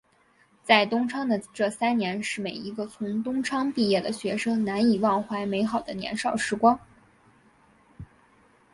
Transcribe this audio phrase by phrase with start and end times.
[0.63, 6.79] 在东昌的这三年是每一个从东昌毕业的学生难以忘怀美好的年少时光。